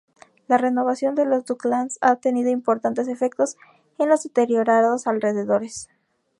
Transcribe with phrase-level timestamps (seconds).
[0.47, 3.55] La renovación de los Docklands ha tenido importantes efectos
[3.99, 5.89] en los deteriorados alrededores.